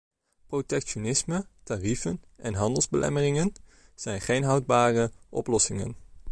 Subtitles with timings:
[0.47, 3.53] Protectionisme, tarieven en handelsbelemmeringen
[3.95, 5.95] zijn geen houdbare oplossingen.